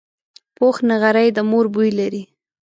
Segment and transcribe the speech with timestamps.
[0.57, 2.23] پوخ نغری د مور بوی لري